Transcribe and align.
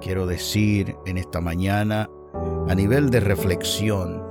quiero 0.00 0.26
decir 0.26 0.96
en 1.06 1.18
esta 1.18 1.40
mañana, 1.40 2.08
a 2.68 2.74
nivel 2.74 3.10
de 3.10 3.20
reflexión, 3.20 4.22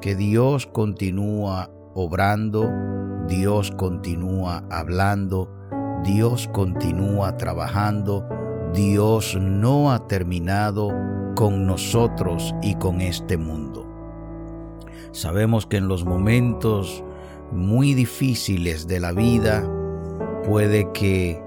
que 0.00 0.14
Dios 0.14 0.66
continúa 0.66 1.70
obrando, 1.94 2.70
Dios 3.26 3.70
continúa 3.72 4.64
hablando, 4.70 5.50
Dios 6.04 6.48
continúa 6.52 7.36
trabajando, 7.36 8.26
Dios 8.72 9.36
no 9.40 9.92
ha 9.92 10.06
terminado 10.06 10.90
con 11.34 11.66
nosotros 11.66 12.54
y 12.62 12.74
con 12.76 13.00
este 13.00 13.36
mundo. 13.36 13.86
Sabemos 15.12 15.66
que 15.66 15.76
en 15.76 15.88
los 15.88 16.04
momentos 16.04 17.02
muy 17.50 17.94
difíciles 17.94 18.86
de 18.86 19.00
la 19.00 19.12
vida 19.12 19.68
puede 20.44 20.90
que 20.92 21.42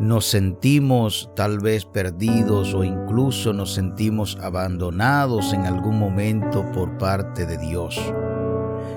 nos 0.00 0.26
sentimos 0.26 1.30
tal 1.36 1.60
vez 1.60 1.84
perdidos 1.84 2.74
o 2.74 2.82
incluso 2.82 3.52
nos 3.52 3.74
sentimos 3.74 4.36
abandonados 4.42 5.52
en 5.52 5.66
algún 5.66 5.98
momento 5.98 6.64
por 6.72 6.98
parte 6.98 7.46
de 7.46 7.58
Dios. 7.58 8.00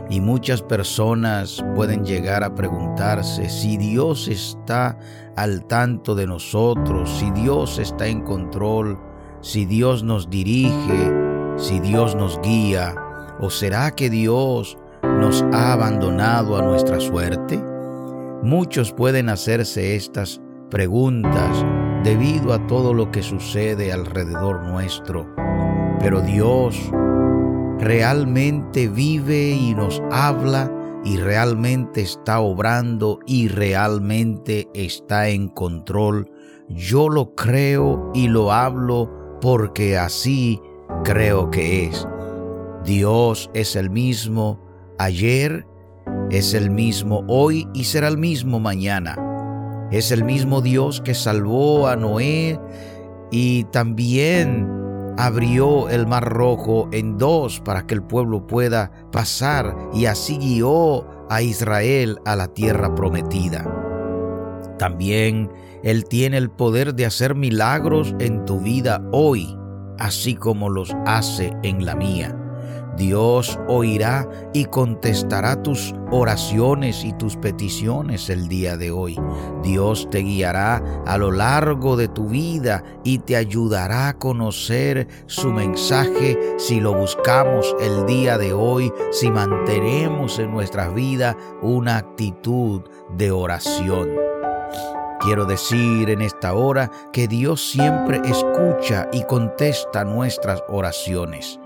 Y 0.09 0.21
muchas 0.21 0.61
personas 0.61 1.63
pueden 1.75 2.05
llegar 2.05 2.43
a 2.43 2.55
preguntarse 2.55 3.49
si 3.49 3.77
Dios 3.77 4.27
está 4.27 4.97
al 5.35 5.65
tanto 5.65 6.15
de 6.15 6.25
nosotros, 6.25 7.09
si 7.19 7.29
Dios 7.31 7.77
está 7.77 8.07
en 8.07 8.21
control, 8.21 8.97
si 9.41 9.65
Dios 9.65 10.03
nos 10.03 10.29
dirige, 10.29 11.11
si 11.57 11.79
Dios 11.79 12.15
nos 12.15 12.39
guía, 12.41 12.95
o 13.39 13.49
será 13.49 13.91
que 13.91 14.09
Dios 14.09 14.77
nos 15.03 15.43
ha 15.53 15.73
abandonado 15.73 16.57
a 16.57 16.61
nuestra 16.61 16.99
suerte. 16.99 17.61
Muchos 18.41 18.93
pueden 18.93 19.29
hacerse 19.29 19.95
estas 19.95 20.41
preguntas 20.69 21.65
debido 22.03 22.53
a 22.53 22.67
todo 22.67 22.93
lo 22.93 23.11
que 23.11 23.23
sucede 23.23 23.91
alrededor 23.91 24.63
nuestro. 24.63 25.27
Pero 25.99 26.21
Dios 26.21 26.79
realmente 27.79 28.87
vive 28.87 29.49
y 29.49 29.73
nos 29.73 30.01
habla 30.11 30.71
y 31.03 31.17
realmente 31.17 32.01
está 32.01 32.39
obrando 32.39 33.19
y 33.25 33.47
realmente 33.47 34.67
está 34.73 35.29
en 35.29 35.47
control. 35.47 36.29
Yo 36.69 37.09
lo 37.09 37.33
creo 37.35 38.11
y 38.13 38.27
lo 38.27 38.51
hablo 38.51 39.39
porque 39.41 39.97
así 39.97 40.61
creo 41.03 41.49
que 41.49 41.85
es. 41.85 42.07
Dios 42.83 43.49
es 43.53 43.75
el 43.75 43.89
mismo 43.89 44.59
ayer, 44.97 45.65
es 46.29 46.53
el 46.53 46.69
mismo 46.69 47.23
hoy 47.27 47.67
y 47.73 47.85
será 47.85 48.07
el 48.07 48.17
mismo 48.17 48.59
mañana. 48.59 49.26
Es 49.91 50.11
el 50.11 50.23
mismo 50.23 50.61
Dios 50.61 51.01
que 51.01 51.13
salvó 51.13 51.87
a 51.87 51.95
Noé 51.95 52.59
y 53.31 53.63
también 53.65 54.67
abrió 55.17 55.89
el 55.89 56.07
mar 56.07 56.29
rojo 56.29 56.87
en 56.91 57.17
dos 57.17 57.59
para 57.59 57.87
que 57.87 57.95
el 57.95 58.03
pueblo 58.03 58.45
pueda 58.45 58.91
pasar 59.11 59.75
y 59.93 60.05
así 60.05 60.37
guió 60.37 61.05
a 61.29 61.41
Israel 61.41 62.19
a 62.25 62.35
la 62.35 62.47
tierra 62.47 62.93
prometida. 62.95 63.65
También 64.77 65.49
Él 65.83 66.05
tiene 66.05 66.37
el 66.37 66.49
poder 66.49 66.93
de 66.93 67.05
hacer 67.05 67.33
milagros 67.33 68.13
en 68.19 68.45
tu 68.45 68.59
vida 68.59 69.01
hoy, 69.11 69.57
así 69.97 70.35
como 70.35 70.69
los 70.69 70.95
hace 71.05 71.53
en 71.63 71.85
la 71.85 71.95
mía. 71.95 72.36
Dios 72.97 73.59
oirá 73.67 74.27
y 74.53 74.65
contestará 74.65 75.61
tus 75.61 75.93
oraciones 76.09 77.05
y 77.05 77.13
tus 77.13 77.37
peticiones 77.37 78.29
el 78.31 78.47
día 78.47 78.75
de 78.75 78.89
hoy. 78.89 79.19
Dios 79.61 80.09
te 80.09 80.19
guiará 80.19 80.81
a 81.05 81.17
lo 81.19 81.31
largo 81.31 81.95
de 81.95 82.07
tu 82.07 82.29
vida 82.29 82.83
y 83.03 83.19
te 83.19 83.35
ayudará 83.35 84.09
a 84.09 84.17
conocer 84.17 85.07
su 85.27 85.53
mensaje 85.53 86.55
si 86.57 86.79
lo 86.79 86.95
buscamos 86.95 87.75
el 87.79 88.07
día 88.07 88.39
de 88.39 88.53
hoy, 88.53 88.91
si 89.11 89.29
mantenemos 89.29 90.39
en 90.39 90.51
nuestras 90.51 90.93
vidas 90.95 91.35
una 91.61 91.97
actitud 91.97 92.81
de 93.15 93.29
oración. 93.29 94.09
Quiero 95.19 95.45
decir 95.45 96.09
en 96.09 96.21
esta 96.21 96.53
hora 96.53 96.89
que 97.13 97.27
Dios 97.27 97.69
siempre 97.69 98.21
escucha 98.25 99.07
y 99.11 99.23
contesta 99.23 100.03
nuestras 100.03 100.63
oraciones. 100.67 101.59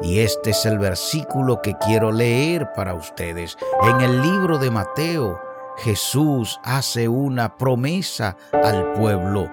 Y 0.00 0.20
este 0.20 0.50
es 0.50 0.64
el 0.64 0.78
versículo 0.78 1.60
que 1.60 1.74
quiero 1.78 2.12
leer 2.12 2.72
para 2.74 2.94
ustedes. 2.94 3.56
En 3.82 4.00
el 4.00 4.22
libro 4.22 4.58
de 4.58 4.70
Mateo, 4.70 5.40
Jesús 5.78 6.60
hace 6.62 7.08
una 7.08 7.56
promesa 7.56 8.36
al 8.52 8.92
pueblo. 8.92 9.48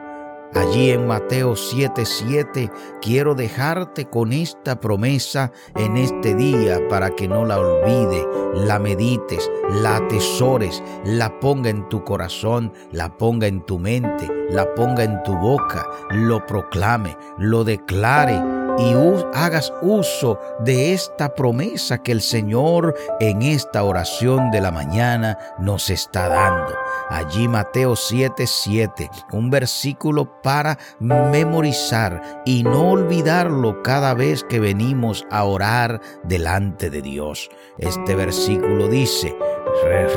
Allí 0.53 0.91
en 0.91 1.05
Mateo 1.05 1.55
7:7 1.55 2.71
quiero 3.01 3.35
dejarte 3.35 4.05
con 4.05 4.31
esta 4.31 4.79
promesa 4.79 5.51
en 5.75 5.97
este 5.97 6.33
día 6.33 6.79
para 6.87 7.09
que 7.09 7.27
no 7.27 7.43
la 7.43 7.59
olvide, 7.59 8.25
la 8.53 8.79
medites, 8.79 9.51
la 9.69 9.97
atesores, 9.97 10.81
la 11.03 11.39
ponga 11.41 11.69
en 11.69 11.89
tu 11.89 12.05
corazón, 12.05 12.71
la 12.91 13.17
ponga 13.17 13.47
en 13.47 13.61
tu 13.65 13.79
mente, 13.79 14.29
la 14.49 14.73
ponga 14.75 15.03
en 15.03 15.21
tu 15.23 15.35
boca, 15.35 15.85
lo 16.11 16.45
proclame, 16.45 17.17
lo 17.37 17.65
declare 17.65 18.54
y 18.77 18.95
hagas 19.33 19.71
uso 19.81 20.39
de 20.59 20.93
esta 20.93 21.35
promesa 21.35 22.01
que 22.01 22.11
el 22.11 22.21
Señor 22.21 22.95
en 23.19 23.41
esta 23.41 23.83
oración 23.83 24.49
de 24.49 24.61
la 24.61 24.71
mañana 24.71 25.37
nos 25.59 25.89
está 25.89 26.29
dando. 26.29 26.73
Allí 27.09 27.47
Mateo 27.47 27.95
7:7, 27.95 29.09
un 29.31 29.49
versículo 29.49 30.41
para 30.41 30.77
memorizar 30.99 32.41
y 32.45 32.63
no 32.63 32.91
olvidarlo 32.91 33.83
cada 33.83 34.13
vez 34.13 34.43
que 34.43 34.59
venimos 34.59 35.25
a 35.29 35.43
orar 35.43 36.01
delante 36.23 36.89
de 36.89 37.01
Dios. 37.01 37.49
Este 37.77 38.15
versículo 38.15 38.87
dice, 38.87 39.37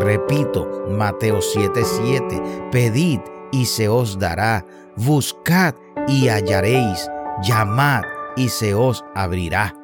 repito, 0.03 0.87
Mateo 0.91 1.41
7:7, 1.41 2.71
pedid 2.71 3.21
y 3.53 3.67
se 3.67 3.89
os 3.89 4.19
dará, 4.19 4.65
buscad 4.97 5.75
y 6.07 6.29
hallaréis, 6.29 7.11
llamad 7.43 8.03
y 8.39 8.49
se 8.49 8.75
os 8.75 9.05
abrirá. 9.15 9.75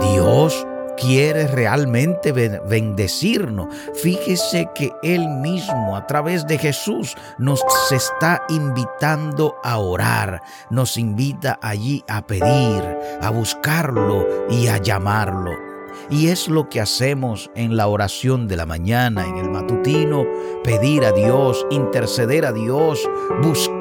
Dios 0.00 0.66
quiere 0.96 1.46
realmente 1.46 2.32
bendecirnos. 2.32 3.68
Fíjese 3.94 4.70
que 4.74 4.92
Él 5.02 5.28
mismo 5.28 5.96
a 5.96 6.06
través 6.06 6.46
de 6.46 6.58
Jesús 6.58 7.14
nos 7.38 7.62
está 7.90 8.42
invitando 8.48 9.56
a 9.62 9.78
orar, 9.78 10.42
nos 10.70 10.96
invita 10.96 11.58
allí 11.62 12.02
a 12.08 12.26
pedir, 12.26 12.82
a 13.20 13.30
buscarlo 13.30 14.26
y 14.50 14.68
a 14.68 14.78
llamarlo. 14.78 15.52
Y 16.10 16.28
es 16.28 16.48
lo 16.48 16.68
que 16.68 16.80
hacemos 16.80 17.50
en 17.54 17.76
la 17.76 17.88
oración 17.88 18.48
de 18.48 18.56
la 18.56 18.66
mañana, 18.66 19.24
en 19.24 19.38
el 19.38 19.50
matutino, 19.50 20.24
pedir 20.62 21.04
a 21.04 21.12
Dios, 21.12 21.66
interceder 21.70 22.46
a 22.46 22.52
Dios, 22.52 23.08
buscar 23.42 23.75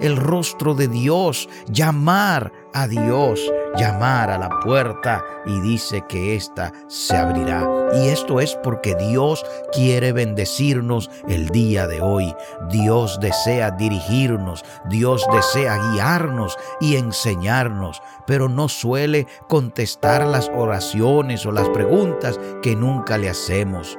el 0.00 0.16
rostro 0.16 0.74
de 0.74 0.88
Dios, 0.88 1.48
llamar 1.68 2.52
a 2.74 2.86
Dios, 2.86 3.40
llamar 3.76 4.30
a 4.30 4.36
la 4.36 4.50
puerta 4.60 5.24
y 5.46 5.58
dice 5.60 6.04
que 6.06 6.36
ésta 6.36 6.72
se 6.86 7.16
abrirá. 7.16 7.66
Y 7.94 8.08
esto 8.08 8.40
es 8.40 8.54
porque 8.62 8.94
Dios 8.94 9.44
quiere 9.72 10.12
bendecirnos 10.12 11.10
el 11.28 11.48
día 11.48 11.86
de 11.86 12.02
hoy. 12.02 12.34
Dios 12.68 13.18
desea 13.20 13.70
dirigirnos, 13.70 14.64
Dios 14.90 15.26
desea 15.32 15.78
guiarnos 15.92 16.58
y 16.80 16.96
enseñarnos, 16.96 18.02
pero 18.26 18.50
no 18.50 18.68
suele 18.68 19.26
contestar 19.48 20.26
las 20.26 20.50
oraciones 20.54 21.46
o 21.46 21.52
las 21.52 21.68
preguntas 21.70 22.38
que 22.62 22.76
nunca 22.76 23.16
le 23.16 23.30
hacemos. 23.30 23.98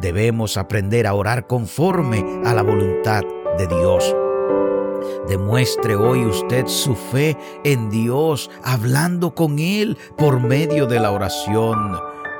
Debemos 0.00 0.58
aprender 0.58 1.06
a 1.06 1.14
orar 1.14 1.46
conforme 1.46 2.42
a 2.44 2.52
la 2.52 2.62
voluntad 2.62 3.22
de 3.56 3.66
Dios. 3.66 4.14
Demuestre 5.28 5.96
hoy 5.96 6.24
usted 6.24 6.66
su 6.66 6.94
fe 6.94 7.36
en 7.64 7.90
Dios, 7.90 8.50
hablando 8.62 9.34
con 9.34 9.58
Él 9.58 9.98
por 10.16 10.40
medio 10.40 10.86
de 10.86 11.00
la 11.00 11.10
oración. 11.10 11.98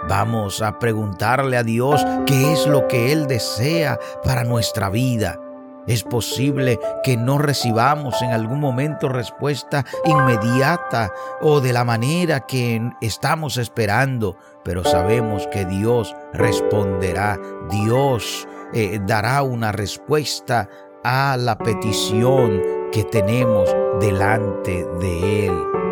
Vamos 0.09 0.62
a 0.62 0.79
preguntarle 0.79 1.57
a 1.57 1.62
Dios 1.62 2.05
qué 2.27 2.53
es 2.53 2.67
lo 2.67 2.89
que 2.89 3.12
Él 3.12 3.27
desea 3.27 3.99
para 4.25 4.45
nuestra 4.45 4.89
vida. 4.89 5.39
Es 5.87 6.05
posible 6.05 6.79
que 7.03 7.17
no 7.17 7.39
recibamos 7.39 8.21
en 8.23 8.33
algún 8.33 8.61
momento 8.61 9.09
respuesta 9.09 9.85
inmediata 10.05 11.13
o 11.41 11.61
de 11.61 11.73
la 11.73 11.85
manera 11.85 12.41
que 12.41 12.81
estamos 13.01 13.56
esperando, 13.56 14.37
pero 14.63 14.85
sabemos 14.85 15.47
que 15.49 15.65
Dios 15.65 16.15
responderá, 16.33 17.39
Dios 17.71 18.47
eh, 18.73 19.01
dará 19.06 19.43
una 19.43 19.73
respuesta 19.73 20.69
a 21.05 21.37
la 21.38 21.56
petición 21.56 22.61
que 22.93 23.05
tenemos 23.05 23.75
delante 24.00 24.85
de 25.00 25.47
Él. 25.47 25.90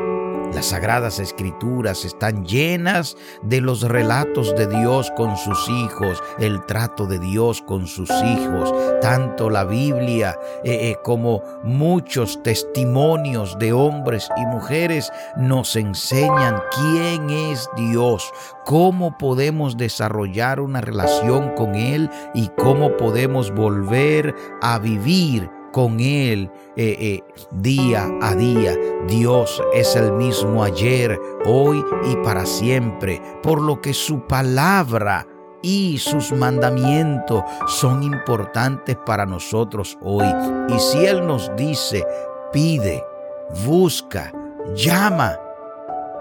Las 0.59 0.71
sagradas 0.71 1.21
escrituras 1.21 2.05
están 2.05 2.45
llenas 2.45 3.17
de 3.43 3.61
los 3.61 3.83
relatos 3.83 4.57
de 4.57 4.67
Dios 4.67 5.09
con 5.17 5.37
sus 5.37 5.69
hijos, 5.69 6.21
el 6.41 6.67
trato 6.67 7.07
de 7.07 7.21
Dios 7.21 7.63
con 7.63 7.87
sus 7.87 8.11
hijos. 8.11 8.75
Tanto 9.01 9.51
la 9.51 9.63
Biblia 9.63 10.37
eh, 10.65 10.91
eh, 10.91 10.97
como 11.05 11.45
muchos 11.63 12.43
testimonios 12.43 13.57
de 13.61 13.73
hombres 13.73 14.29
y 14.37 14.47
mujeres 14.47 15.13
nos 15.37 15.77
enseñan 15.77 16.61
quién 16.75 17.31
es 17.31 17.71
Dios, 17.77 18.29
cómo 18.65 19.17
podemos 19.17 19.77
desarrollar 19.77 20.59
una 20.59 20.81
relación 20.81 21.55
con 21.55 21.77
Él 21.77 22.11
y 22.35 22.49
cómo 22.57 22.97
podemos 22.97 23.55
volver 23.55 24.35
a 24.61 24.81
vivir 24.81 25.49
con 25.73 26.01
Él 26.01 26.51
eh, 26.77 26.97
eh, 26.99 27.21
día 27.53 28.09
a 28.21 28.35
día. 28.35 28.77
Dios 29.07 29.63
es 29.73 29.97
el 29.97 30.13
mismo 30.13 30.63
ayer, 30.63 31.19
hoy 31.45 31.85
y 32.11 32.17
para 32.17 32.47
siempre, 32.47 33.21
por 33.43 33.61
lo 33.61 33.81
que 33.81 33.95
su 33.95 34.27
palabra 34.27 35.27
y 35.63 35.99
sus 35.99 36.33
mandamientos 36.33 37.43
son 37.67 38.03
importantes 38.03 38.97
para 39.05 39.27
nosotros 39.27 39.99
hoy. 40.03 40.27
Y 40.69 40.79
si 40.79 41.07
Él 41.07 41.27
nos 41.27 41.51
dice, 41.57 42.05
pide, 42.53 43.05
busca, 43.65 44.33
llama, 44.75 45.39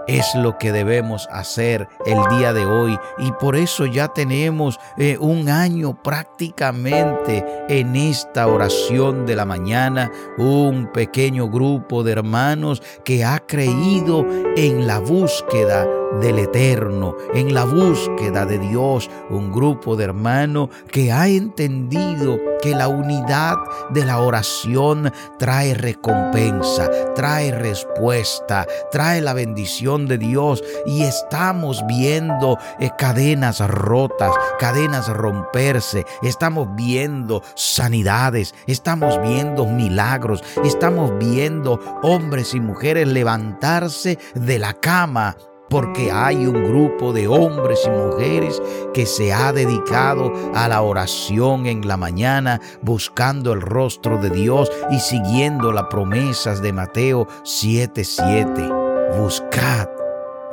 es 0.07 0.35
lo 0.35 0.57
que 0.57 0.71
debemos 0.71 1.27
hacer 1.31 1.87
el 2.05 2.17
día 2.37 2.53
de 2.53 2.65
hoy. 2.65 2.97
Y 3.17 3.31
por 3.33 3.55
eso 3.55 3.85
ya 3.85 4.07
tenemos 4.07 4.79
eh, 4.97 5.17
un 5.19 5.49
año 5.49 6.01
prácticamente 6.01 7.45
en 7.69 7.95
esta 7.95 8.47
oración 8.47 9.25
de 9.25 9.35
la 9.35 9.45
mañana, 9.45 10.11
un 10.37 10.91
pequeño 10.91 11.49
grupo 11.49 12.03
de 12.03 12.13
hermanos 12.13 12.81
que 13.03 13.23
ha 13.23 13.39
creído 13.39 14.25
en 14.55 14.87
la 14.87 14.99
búsqueda 14.99 15.87
del 16.21 16.39
eterno, 16.39 17.15
en 17.33 17.53
la 17.53 17.63
búsqueda 17.63 18.45
de 18.45 18.59
Dios, 18.59 19.09
un 19.29 19.51
grupo 19.51 19.95
de 19.95 20.05
hermanos 20.05 20.69
que 20.91 21.11
ha 21.11 21.27
entendido 21.27 22.39
que 22.61 22.73
la 22.73 22.87
unidad 22.87 23.55
de 23.89 24.03
la 24.05 24.19
oración 24.19 25.11
trae 25.37 25.73
recompensa, 25.73 26.89
trae 27.13 27.51
respuesta, 27.51 28.65
trae 28.91 29.21
la 29.21 29.33
bendición 29.33 30.07
de 30.07 30.17
Dios 30.17 30.63
y 30.85 31.03
estamos 31.03 31.85
viendo 31.87 32.57
eh, 32.79 32.89
cadenas 32.97 33.59
rotas, 33.59 34.31
cadenas 34.59 35.07
romperse, 35.09 36.05
estamos 36.23 36.67
viendo 36.75 37.43
sanidades, 37.55 38.55
estamos 38.65 39.21
viendo 39.21 39.65
milagros, 39.65 40.43
estamos 40.63 41.11
viendo 41.19 41.79
hombres 42.01 42.53
y 42.53 42.59
mujeres 42.59 43.07
levantarse 43.07 44.17
de 44.33 44.59
la 44.59 44.73
cama 44.73 45.37
porque 45.69 46.11
hay 46.11 46.45
un 46.45 46.63
grupo 46.63 47.13
de 47.13 47.27
hombres 47.27 47.81
y 47.85 47.89
mujeres 47.89 48.61
que 48.93 49.05
se 49.05 49.33
ha 49.33 49.51
dedicado 49.51 50.31
a 50.55 50.67
la 50.67 50.81
oración 50.81 51.65
en 51.65 51.87
la 51.87 51.97
mañana, 51.97 52.61
buscando 52.81 53.53
el 53.53 53.61
rostro 53.61 54.17
de 54.17 54.29
Dios 54.29 54.71
y 54.91 54.99
siguiendo 54.99 55.71
las 55.71 55.85
promesas 55.85 56.61
de 56.61 56.73
Mateo 56.73 57.27
7:7. 57.43 58.69
Buscad, 59.17 59.87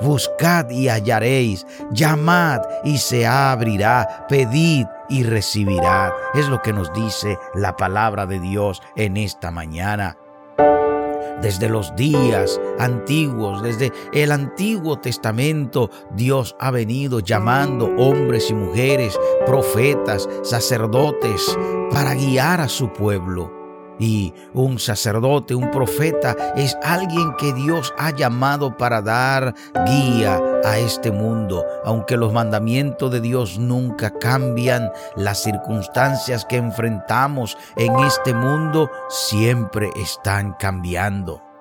buscad 0.00 0.70
y 0.70 0.88
hallaréis, 0.88 1.66
llamad 1.90 2.60
y 2.84 2.98
se 2.98 3.26
abrirá, 3.26 4.26
pedid 4.28 4.86
y 5.08 5.22
recibirá. 5.22 6.12
Es 6.34 6.48
lo 6.48 6.62
que 6.62 6.72
nos 6.72 6.92
dice 6.92 7.38
la 7.54 7.76
palabra 7.76 8.26
de 8.26 8.40
Dios 8.40 8.82
en 8.96 9.16
esta 9.16 9.50
mañana 9.50 10.16
desde 11.40 11.68
los 11.68 11.94
días 11.96 12.60
antiguos, 12.78 13.62
desde 13.62 13.92
el 14.12 14.32
Antiguo 14.32 14.98
Testamento, 14.98 15.90
Dios 16.14 16.56
ha 16.58 16.70
venido 16.70 17.20
llamando 17.20 17.86
hombres 17.96 18.50
y 18.50 18.54
mujeres, 18.54 19.18
profetas, 19.46 20.28
sacerdotes, 20.42 21.56
para 21.90 22.14
guiar 22.14 22.60
a 22.60 22.68
su 22.68 22.92
pueblo. 22.92 23.63
Y 23.98 24.34
un 24.52 24.78
sacerdote, 24.78 25.54
un 25.54 25.70
profeta, 25.70 26.36
es 26.56 26.76
alguien 26.82 27.34
que 27.38 27.52
Dios 27.52 27.92
ha 27.98 28.10
llamado 28.10 28.76
para 28.76 29.00
dar 29.02 29.54
guía 29.86 30.40
a 30.64 30.78
este 30.78 31.10
mundo. 31.12 31.64
Aunque 31.84 32.16
los 32.16 32.32
mandamientos 32.32 33.10
de 33.10 33.20
Dios 33.20 33.58
nunca 33.58 34.10
cambian, 34.18 34.90
las 35.16 35.42
circunstancias 35.42 36.44
que 36.44 36.56
enfrentamos 36.56 37.56
en 37.76 37.98
este 38.00 38.34
mundo 38.34 38.90
siempre 39.08 39.90
están 39.96 40.54
cambiando 40.58 41.53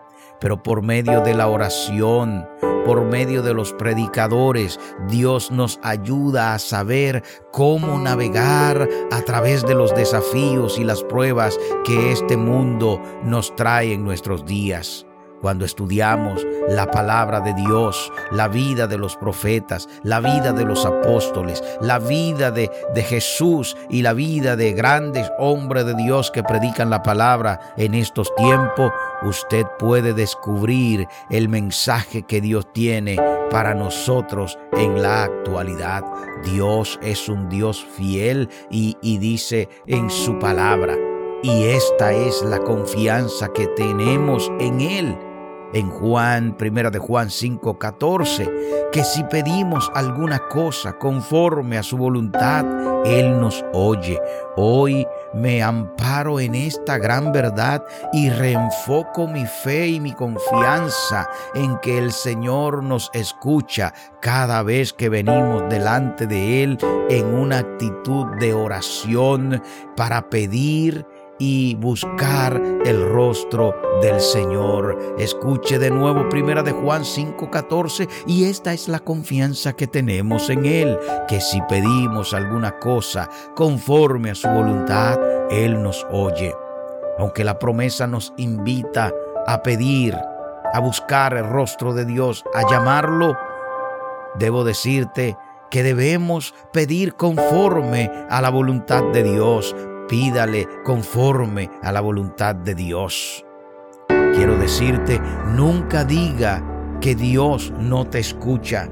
pero 0.44 0.62
por 0.62 0.82
medio 0.82 1.22
de 1.22 1.34
la 1.34 1.48
oración, 1.48 2.46
por 2.86 3.06
medio 3.06 3.42
de 3.42 3.54
los 3.54 3.72
predicadores, 3.72 4.78
Dios 5.08 5.52
nos 5.52 5.80
ayuda 5.84 6.54
a 6.54 6.60
saber 6.60 7.24
cómo 7.54 7.98
navegar 7.98 8.90
a 9.14 9.22
través 9.22 9.66
de 9.66 9.74
los 9.74 9.96
desafíos 9.96 10.78
y 10.78 10.84
las 10.84 11.02
pruebas 11.02 11.58
que 11.86 12.12
este 12.12 12.36
mundo 12.36 13.02
nos 13.24 13.56
trae 13.56 13.94
en 13.94 14.04
nuestros 14.04 14.46
días. 14.46 15.06
Cuando 15.42 15.64
estudiamos 15.66 16.46
la 16.70 16.90
palabra 16.92 17.42
de 17.42 17.54
Dios, 17.54 18.12
la 18.32 18.48
vida 18.48 18.88
de 18.88 18.98
los 18.98 19.18
profetas, 19.18 19.90
la 20.02 20.22
vida 20.22 20.54
de 20.54 20.64
los 20.64 20.86
apóstoles, 20.86 21.62
la 21.82 22.00
vida 22.00 22.50
de, 22.50 22.72
de, 22.94 23.04
Jesús 23.04 23.76
y 23.90 24.04
la 24.04 24.14
vida 24.14 24.56
de 24.56 24.72
grandes 24.72 25.30
hombres 25.40 25.86
de 25.86 25.96
Dios 25.96 26.32
que 26.32 26.44
predican 26.44 26.90
la 26.90 27.04
palabra 27.04 27.60
en 27.76 27.94
estos 27.94 28.34
tiempos, 28.36 28.94
usted 29.26 29.66
puede 29.80 30.14
descubrir 30.14 31.08
el 31.30 31.50
mensaje 31.50 32.24
que 32.24 32.42
Dios 32.42 32.72
tiene 32.74 33.18
para 33.50 33.74
nosotros 33.74 34.58
en 34.74 35.02
la 35.02 35.24
actualidad. 35.24 36.04
Dios 36.44 37.00
es 37.02 37.30
un 37.30 37.50
Dios 37.50 37.86
fiel 37.96 38.50
y, 38.70 38.98
y 39.02 39.18
dice 39.18 39.70
en 39.88 40.10
su 40.10 40.40
palabra, 40.40 40.96
y 41.42 41.64
esta 41.66 42.14
es 42.14 42.42
la 42.44 42.60
confianza 42.60 43.50
que 43.54 43.68
tenemos 43.68 44.52
en 44.60 44.82
Él 44.82 45.18
en 45.74 45.90
Juan, 45.90 46.56
primera 46.58 46.90
de 46.90 47.00
Juan 47.00 47.30
5:14, 47.30 48.50
que 48.92 49.04
si 49.04 49.24
pedimos 49.24 49.92
alguna 49.96 50.40
cosa 50.48 50.94
conforme 50.94 51.78
a 51.78 51.84
su 51.84 51.98
voluntad, 51.98 52.66
Él 53.06 53.40
nos 53.40 53.66
oye. 53.74 54.20
Hoy 54.56 55.06
me 55.34 55.64
amparo 55.64 56.40
en 56.40 56.54
esta 56.54 56.98
gran 57.00 57.32
verdad 57.32 57.84
y 58.14 58.30
reenfoco 58.30 59.28
mi 59.28 59.46
fe 59.46 59.88
y 59.88 60.00
mi 60.00 60.14
confianza 60.14 61.28
en 61.56 61.78
que 61.80 61.98
el 61.98 62.12
Señor 62.12 62.84
nos 62.84 63.10
escucha 63.14 63.94
cada 64.22 64.62
vez 64.62 64.94
que 64.94 65.10
venimos 65.10 65.68
delante 65.70 66.28
de 66.28 66.64
Él 66.64 66.78
en 67.10 67.34
una 67.34 67.60
actitud 67.60 68.28
de 68.40 68.54
oración 68.54 69.62
para 69.96 70.30
pedir 70.30 71.06
y 71.46 71.76
buscar 71.76 72.62
el 72.86 73.06
rostro 73.10 73.76
del 74.02 74.22
Señor. 74.22 75.16
Escuche 75.18 75.78
de 75.78 75.92
nuevo 75.92 76.30
primera 76.30 76.64
de 76.64 76.72
Juan 76.72 77.04
5:14 77.04 78.08
y 78.26 78.46
esta 78.46 78.72
es 78.72 78.88
la 78.88 79.00
confianza 79.00 79.74
que 79.74 79.86
tenemos 79.86 80.50
en 80.50 80.66
Él, 80.66 80.98
que 81.28 81.42
si 81.42 81.62
pedimos 81.64 82.34
alguna 82.34 82.80
cosa 82.80 83.30
conforme 83.58 84.32
a 84.32 84.36
su 84.36 84.48
voluntad, 84.48 85.20
Él 85.52 85.84
nos 85.84 86.08
oye. 86.12 86.56
Aunque 87.20 87.44
la 87.44 87.60
promesa 87.60 88.08
nos 88.08 88.34
invita 88.38 89.12
a 89.46 89.62
pedir, 89.64 90.16
a 90.16 90.80
buscar 90.80 91.34
el 91.34 91.50
rostro 91.50 91.94
de 91.94 92.06
Dios, 92.06 92.46
a 92.54 92.70
llamarlo, 92.70 93.36
debo 94.36 94.64
decirte 94.64 95.38
que 95.70 95.84
debemos 95.84 96.54
pedir 96.72 97.16
conforme 97.16 98.10
a 98.30 98.42
la 98.42 98.50
voluntad 98.50 99.04
de 99.12 99.24
Dios, 99.24 99.76
pídale 100.14 100.68
conforme 100.84 101.72
a 101.82 101.92
la 101.92 102.00
voluntad 102.00 102.54
de 102.54 102.76
Dios. 102.76 103.44
Quiero 104.36 104.60
decirte, 104.60 105.20
nunca 105.56 106.06
diga 106.06 106.64
que 107.02 107.16
Dios 107.16 107.74
no 107.80 108.06
te 108.06 108.20
escucha. 108.20 108.88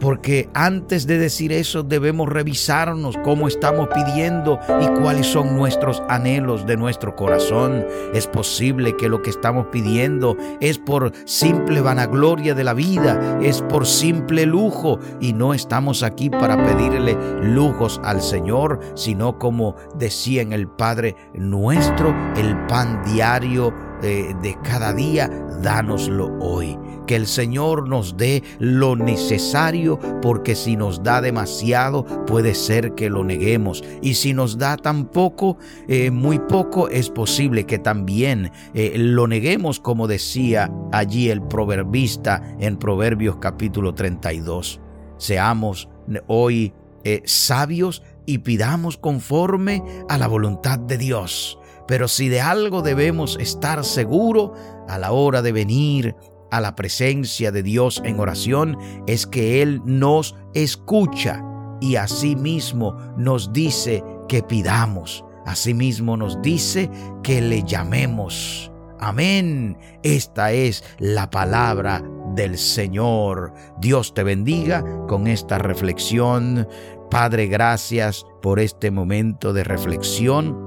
Porque 0.00 0.48
antes 0.54 1.06
de 1.06 1.18
decir 1.18 1.52
eso 1.52 1.82
debemos 1.82 2.28
revisarnos 2.28 3.16
cómo 3.24 3.48
estamos 3.48 3.88
pidiendo 3.88 4.58
y 4.80 4.86
cuáles 5.00 5.26
son 5.26 5.56
nuestros 5.56 6.02
anhelos 6.08 6.66
de 6.66 6.76
nuestro 6.76 7.16
corazón. 7.16 7.86
Es 8.12 8.26
posible 8.26 8.96
que 8.96 9.08
lo 9.08 9.22
que 9.22 9.30
estamos 9.30 9.66
pidiendo 9.72 10.36
es 10.60 10.78
por 10.78 11.12
simple 11.24 11.80
vanagloria 11.80 12.54
de 12.54 12.64
la 12.64 12.74
vida, 12.74 13.38
es 13.42 13.62
por 13.62 13.86
simple 13.86 14.46
lujo 14.46 14.98
y 15.20 15.32
no 15.32 15.54
estamos 15.54 16.02
aquí 16.02 16.30
para 16.30 16.56
pedirle 16.56 17.16
lujos 17.42 18.00
al 18.04 18.20
Señor, 18.20 18.80
sino 18.94 19.38
como 19.38 19.76
decía 19.94 20.42
en 20.42 20.52
el 20.52 20.68
Padre 20.68 21.16
nuestro, 21.34 22.14
el 22.36 22.56
pan 22.66 23.02
diario 23.04 23.72
de 24.02 24.58
cada 24.62 24.92
día, 24.92 25.28
dánoslo 25.62 26.36
hoy. 26.38 26.78
Que 27.06 27.16
el 27.16 27.26
Señor 27.26 27.88
nos 27.88 28.16
dé 28.16 28.42
lo 28.58 28.96
necesario, 28.96 29.98
porque 30.22 30.54
si 30.54 30.76
nos 30.76 31.02
da 31.02 31.20
demasiado, 31.20 32.04
puede 32.26 32.54
ser 32.54 32.94
que 32.94 33.10
lo 33.10 33.24
neguemos. 33.24 33.82
Y 34.02 34.14
si 34.14 34.34
nos 34.34 34.58
da 34.58 34.76
tan 34.76 35.06
poco, 35.06 35.58
eh, 35.88 36.10
muy 36.10 36.38
poco, 36.38 36.88
es 36.88 37.10
posible 37.10 37.64
que 37.64 37.78
también 37.78 38.50
eh, 38.74 38.94
lo 38.96 39.26
neguemos, 39.26 39.80
como 39.80 40.06
decía 40.06 40.70
allí 40.92 41.30
el 41.30 41.42
proverbista 41.42 42.42
en 42.58 42.76
Proverbios 42.76 43.36
capítulo 43.40 43.94
32. 43.94 44.80
Seamos 45.18 45.88
hoy 46.26 46.74
eh, 47.04 47.22
sabios 47.24 48.02
y 48.26 48.38
pidamos 48.38 48.96
conforme 48.96 49.82
a 50.08 50.18
la 50.18 50.26
voluntad 50.26 50.78
de 50.78 50.98
Dios. 50.98 51.58
Pero 51.86 52.08
si 52.08 52.28
de 52.28 52.40
algo 52.40 52.82
debemos 52.82 53.38
estar 53.40 53.84
seguro 53.84 54.54
a 54.88 54.98
la 54.98 55.12
hora 55.12 55.40
de 55.40 55.52
venir 55.52 56.16
a 56.50 56.60
la 56.60 56.74
presencia 56.74 57.52
de 57.52 57.62
Dios 57.62 58.00
en 58.04 58.20
oración, 58.20 58.78
es 59.06 59.26
que 59.26 59.62
Él 59.62 59.82
nos 59.84 60.34
escucha 60.54 61.44
y 61.80 61.96
asimismo 61.96 62.96
nos 63.16 63.52
dice 63.52 64.02
que 64.28 64.42
pidamos. 64.42 65.24
Asimismo 65.44 66.16
nos 66.16 66.40
dice 66.42 66.90
que 67.22 67.40
le 67.40 67.62
llamemos. 67.62 68.70
Amén. 68.98 69.78
Esta 70.02 70.52
es 70.52 70.82
la 70.98 71.30
palabra 71.30 72.02
del 72.34 72.58
Señor. 72.58 73.52
Dios 73.78 74.14
te 74.14 74.24
bendiga 74.24 74.84
con 75.06 75.26
esta 75.26 75.58
reflexión. 75.58 76.66
Padre, 77.10 77.46
gracias 77.46 78.26
por 78.42 78.58
este 78.58 78.90
momento 78.90 79.52
de 79.52 79.64
reflexión. 79.64 80.65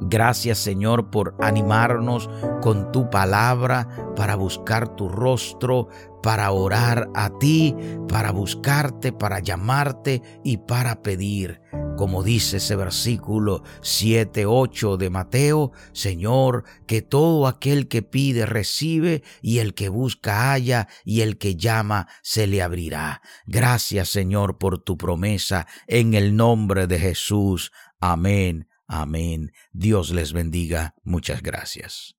Gracias 0.00 0.58
Señor 0.58 1.10
por 1.10 1.34
animarnos 1.40 2.28
con 2.60 2.92
tu 2.92 3.08
palabra 3.08 3.88
para 4.14 4.36
buscar 4.36 4.94
tu 4.94 5.08
rostro, 5.08 5.88
para 6.22 6.50
orar 6.50 7.08
a 7.14 7.30
ti, 7.38 7.74
para 8.08 8.30
buscarte, 8.30 9.12
para 9.12 9.40
llamarte 9.40 10.22
y 10.44 10.58
para 10.58 11.02
pedir. 11.02 11.60
Como 11.96 12.22
dice 12.22 12.58
ese 12.58 12.76
versículo 12.76 13.62
7, 13.80 14.44
8 14.44 14.98
de 14.98 15.08
Mateo, 15.08 15.72
Señor, 15.92 16.64
que 16.86 17.00
todo 17.00 17.46
aquel 17.46 17.88
que 17.88 18.02
pide 18.02 18.44
recibe 18.44 19.22
y 19.40 19.58
el 19.60 19.72
que 19.72 19.88
busca 19.88 20.52
halla 20.52 20.88
y 21.06 21.22
el 21.22 21.38
que 21.38 21.56
llama 21.56 22.06
se 22.22 22.46
le 22.46 22.60
abrirá. 22.60 23.22
Gracias 23.46 24.10
Señor 24.10 24.58
por 24.58 24.78
tu 24.78 24.98
promesa 24.98 25.66
en 25.86 26.12
el 26.12 26.36
nombre 26.36 26.86
de 26.86 26.98
Jesús. 26.98 27.72
Amén. 27.98 28.68
Amén. 28.86 29.52
Dios 29.72 30.10
les 30.10 30.32
bendiga. 30.32 30.94
Muchas 31.02 31.42
gracias. 31.42 32.16